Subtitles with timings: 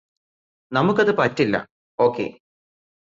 [0.71, 1.55] നമുക്ക് അത് പറ്റില്ല
[1.99, 2.27] ഓക്കേ